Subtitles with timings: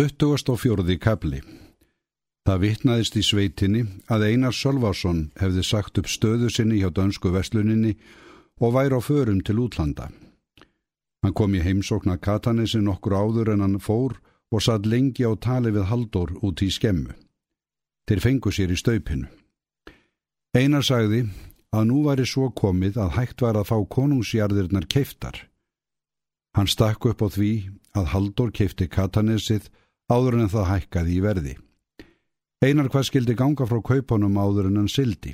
[0.00, 0.96] 24.
[0.96, 1.42] kapli
[2.48, 7.90] Það vittnaðist í sveitinni að Einar Sölvarsson hefði sagt upp stöðu sinni hjá dönsku vestluninni
[8.64, 10.06] og væri á förum til útlanda.
[11.20, 14.14] Hann kom í heimsókna Katanissi nokkur áður en hann fór
[14.48, 17.12] og satt lengi á tali við Haldur út í skemmu.
[18.08, 19.28] Þeir fengu sér í staupinu.
[20.56, 21.26] Einar sagði
[21.76, 25.44] að nú væri svo komið að hægt var að fá konungsjarðirnar keiftar.
[26.56, 27.52] Hann stakk upp á því
[27.92, 29.68] að Haldur keifti Katanissið
[30.10, 31.54] áður en það hækkaði í verði.
[32.60, 35.32] Einar hvað skildi ganga frá kaupunum áður en hann sildi.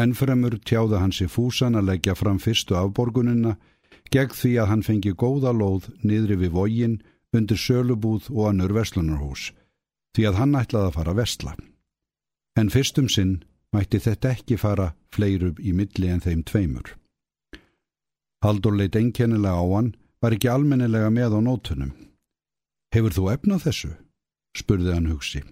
[0.00, 3.56] Ennfremur tjáða hans í fúsan að leggja fram fyrstu afborgunina
[4.14, 6.96] gegn því að hann fengi góða lóð niðri við vógin
[7.34, 9.50] undir sölubúð og annur vestlunarhús
[10.14, 11.54] því að hann ætlaði að fara vestla.
[12.58, 13.40] En fyrstum sinn
[13.74, 16.94] mætti þetta ekki fara fleirub í milli en þeim tveimur.
[18.44, 21.92] Haldur leitt enkennilega á hann, var ekki almennilega með á nótunum.
[22.94, 23.90] Hefur þú efnað þessu?
[24.54, 25.42] spurði hann hugsi.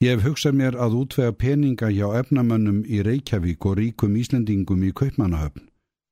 [0.00, 4.92] Ég hef hugsað mér að útvega peninga hjá efnamönnum í Reykjavík og ríkum Íslendingum í
[4.96, 5.66] Kaupmannahöfn,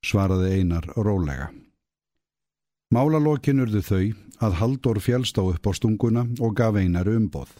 [0.04, 1.52] svaraði einar rólega.
[2.92, 4.04] Málalókin urðu þau
[4.44, 7.50] að Haldur fjálst á upp á stunguna og gaf einar umboð.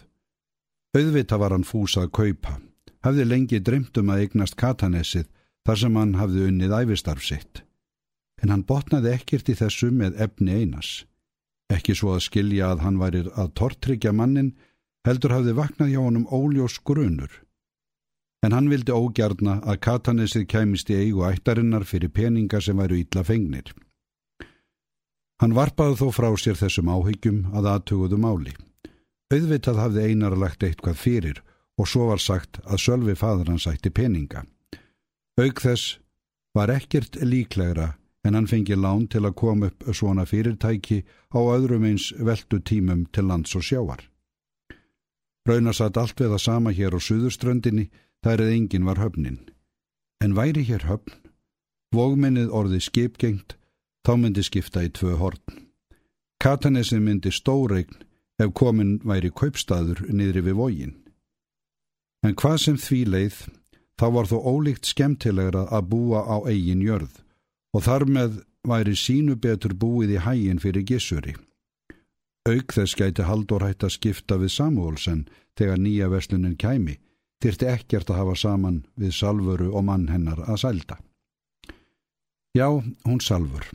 [0.97, 2.59] Auðvita var hann fúsað kaupa
[3.05, 5.27] hafði lengi dreymt um að eignast Katanessið
[5.67, 7.63] þar sem hann hafði unnið æfistarf sitt.
[8.41, 11.03] En hann botnaði ekkert í þessu með efni einas.
[11.69, 14.55] Ekki svo að skilja að hann væri að tortryggja mannin,
[15.05, 17.29] heldur hafði vaknað hjá honum óljós grunur.
[18.45, 23.25] En hann vildi ógjarna að Katanessið kæmist í eigu ættarinnar fyrir peninga sem væru ítla
[23.27, 23.73] fengnir.
[25.39, 28.55] Hann varpaði þó frá sér þessum áhyggjum að aðtuguðu máli.
[29.29, 31.43] Auðvitað hafði einar lagt eitthvað fyrir
[31.79, 34.43] og svo var sagt að Sölvi fadur hans ætti peninga.
[35.39, 35.99] Aug þess
[36.57, 41.85] var ekkert líklegra en hann fengi lán til að koma upp svona fyrirtæki á öðrum
[41.87, 44.01] eins veldu tímum til lands og sjávar.
[45.47, 47.87] Rauna satt allt við að sama hér á suðurströndinni
[48.23, 49.39] þar eða engin var höfnin.
[50.21, 51.15] En væri hér höfn,
[51.95, 53.55] vógminnið orði skipgengt,
[54.03, 55.63] þá myndi skipta í tvö horn.
[56.43, 58.03] Katanessi myndi stóregn
[58.39, 60.93] ef komin væri kaupstaður niðri við vógin.
[62.23, 63.39] En hvað sem því leið,
[63.95, 67.23] þá var þó ólíkt skemmtilegra að búa á eigin jörð
[67.75, 71.35] og þar með væri sínu betur búið í hægin fyrir gissuri.
[72.49, 75.27] Auk þess gæti Haldur hætt að skipta við Samuelsen
[75.59, 76.97] þegar nýja veslunin kæmi,
[77.43, 80.97] þyrti ekkert að hafa saman við Salvuru og mann hennar að sælda.
[82.57, 83.67] Já, hún Salvur.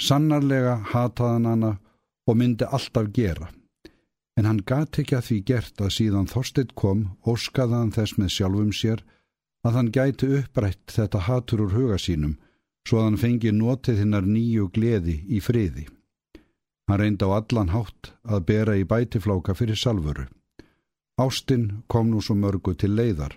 [0.00, 1.72] Sannarlega hataðan hana
[2.26, 3.50] og myndi alltaf gera
[4.40, 8.70] en hann gati ekki að því gert að síðan Þorsteit kom óskaðan þess með sjálfum
[8.72, 9.02] sér
[9.66, 12.38] að hann gæti upprætt þetta hatur úr huga sínum
[12.88, 15.86] svo að hann fengi notið hinnar nýju gleði í friði.
[16.88, 20.26] Hann reyndi á allan hátt að bera í bætifláka fyrir Salvuru.
[21.20, 23.36] Ástinn kom nú svo mörgu til leiðar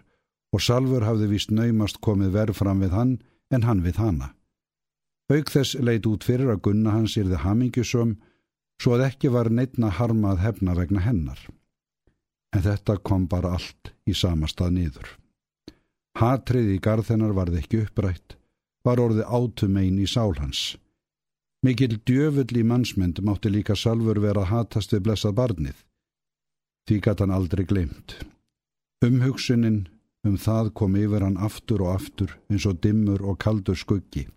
[0.54, 3.14] og Salvur hafði vist naumast komið verð fram við hann
[3.54, 4.34] en hann við hanna.
[5.34, 8.16] Auk þess leit út fyrir að gunna hans yrði hamingjusum
[8.82, 11.40] svo að ekki var neittna harma að hefna vegna hennar.
[12.54, 15.08] En þetta kom bara allt í sama stað niður.
[16.20, 18.36] Hatrið í garðennar varð ekki upprætt,
[18.84, 20.76] var orðið átumein í sálhans.
[21.64, 25.78] Mikil djöfull í mannsmynd mátti líka salfur vera hatast við blessað barnið.
[26.88, 28.18] Því gæti hann aldrei glemt.
[29.04, 29.86] Umhugsunin
[30.28, 34.28] um það kom yfir hann aftur og aftur eins og dimmur og kaldur skuggi.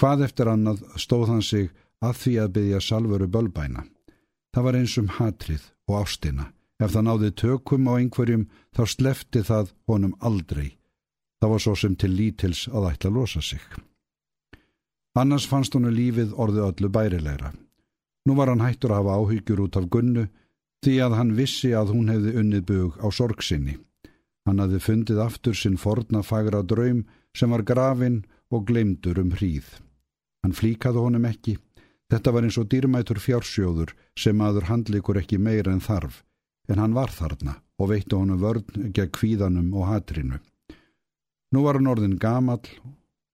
[0.00, 1.68] Hvað eftir annað stóð hann sig
[2.00, 3.84] að því að byggja salvuru bölbæna.
[4.56, 6.48] Það var eins um hatrið og ástina.
[6.80, 10.79] Ef það náði tökum á einhverjum þá slefti það honum aldrei.
[11.40, 13.62] Það var svo sem til lítils að ætla að losa sig.
[15.16, 17.52] Annars fannst honu lífið orði öllu bærilegra.
[18.28, 20.26] Nú var hann hættur að hafa áhyggjur út af gunnu
[20.84, 23.78] því að hann vissi að hún hefði unnið bug á sorgsinni.
[24.46, 27.06] Hann hafði fundið aftur sinn forna fagra draum
[27.36, 29.66] sem var grafin og glemdur um hríð.
[30.44, 31.56] Hann flíkaði honum ekki
[32.10, 36.24] Þetta var eins og dýrmætur fjársjóður sem aður handlikur ekki meira en þarf,
[36.66, 40.40] en hann var þarna og veitti honum vörn gegn kvíðanum og hatrinu.
[41.50, 42.62] Nú var hann orðin gamal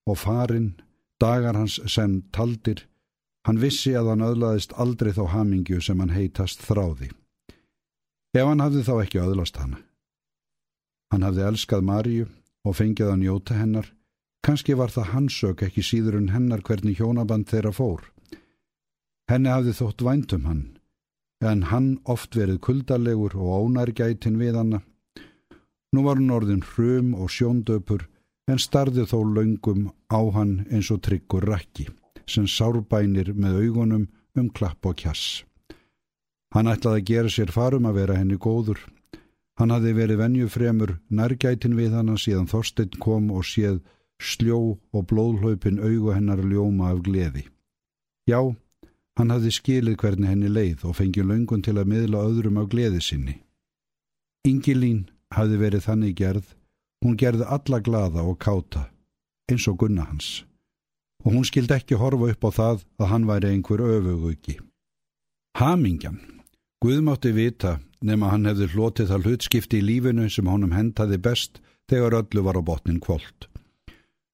[0.09, 0.75] og farinn,
[1.21, 2.87] dagar hans sem taldir,
[3.45, 7.11] hann vissi að hann öðlaðist aldrei þá hamingju sem hann heitast þráði.
[8.37, 9.83] Ef hann hafði þá ekki öðlast hana.
[11.13, 12.27] Hann hafði elskað Marju
[12.67, 13.93] og fengið að njóta hennar,
[14.43, 18.03] kannski var það hansök ekki síður en hennar hvernig hjónaband þeirra fór.
[19.31, 20.65] Henni hafði þótt væntum hann,
[21.45, 24.83] en hann oft verið kuldalegur og ónærgætin við hanna.
[25.97, 28.03] Nú var hann orðin hrum og sjóndöpur,
[28.53, 31.87] en starði þó laungum á hann eins og tryggur rakki,
[32.29, 34.03] sem sárbænir með augunum
[34.37, 35.47] um klapp og kjass.
[36.53, 38.77] Hann ætlaði að gera sér farum að vera henni góður.
[39.57, 43.81] Hann hafði verið venjufremur nærgætin við hana síðan Þorstein kom og séð
[44.21, 44.61] sljó
[44.93, 47.49] og blóðhlaupin augu hennar ljóma af gleði.
[48.29, 48.53] Já,
[49.17, 53.01] hann hafði skilið hvernig henni leið og fengið löngun til að miðla öðrum af gleði
[53.01, 53.41] sinni.
[54.45, 56.51] Ingilín hafði verið þannig gerð,
[57.05, 58.89] hún gerði alla glada og káta,
[59.51, 60.45] eins og gunna hans
[61.27, 64.61] og hún skildi ekki horfa upp á það að hann væri einhver öfugugi.
[65.59, 66.21] Hamingjan.
[66.85, 71.59] Guðmátti vita nema hann hefði hlotið það hlutskipti í lífinu sem honum hentaði best
[71.91, 73.49] þegar öllu var á botnin kvöld.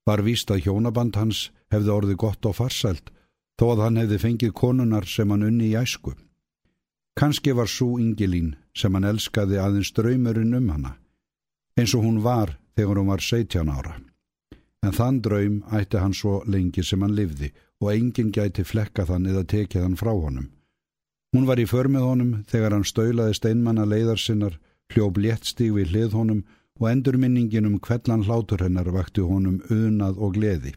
[0.05, 3.09] Var víst að hjónaband hans hefði orðið gott og farsælt
[3.57, 6.13] þó að hann hefði fengið konunar sem hann unni í æsku.
[7.19, 10.97] Kanski var svo Ingilín sem hann elskaði aðeins draumurinn um hana,
[11.77, 13.99] eins og hún var þegar hún var 17 ára
[14.87, 19.29] en þann draum ætti hann svo lengi sem hann livði og enginn gæti flekka þann
[19.31, 20.49] eða tekið hann frá honum.
[21.33, 24.59] Hún var í förmið honum þegar hann stöulaði steinmanna leiðarsinnar,
[24.93, 26.43] hljóp léttstíg við hlið honum
[26.81, 30.75] og endurminningin um kvellan hlátur hennar vakti honum unað og gleði.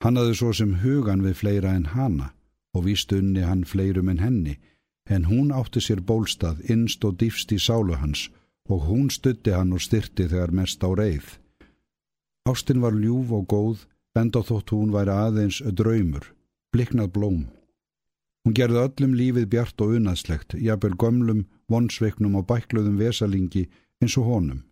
[0.00, 2.30] Hann hafði svo sem hugan við fleira en hana
[2.74, 4.54] og víst unni hann fleirum en henni,
[5.14, 8.28] en hún átti sér bólstað innst og dýfst í sálu hans
[8.70, 11.26] og hún stutti hann og styrti þegar mest á reið.
[12.46, 13.78] Ástin var ljúf og góð,
[14.14, 16.30] enda þótt hún væri aðeins draumur,
[16.72, 17.42] bliknað blóm.
[18.44, 23.66] Hún gerði öllum lífið bjart og unaðslegt, jafnvel gömlum, vonsveiknum og bækluðum vesalingi
[24.00, 24.62] eins og honum.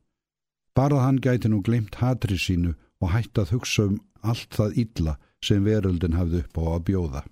[0.79, 5.15] Barað hann gæti nú glimt hatri sínu og hætti að hugsa um allt það illa
[5.45, 7.23] sem veröldin hafði upp á að bjóða.